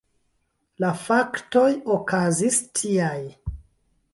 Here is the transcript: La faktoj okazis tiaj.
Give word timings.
La 0.83 0.89
faktoj 1.01 1.67
okazis 1.97 2.59
tiaj. 2.81 3.17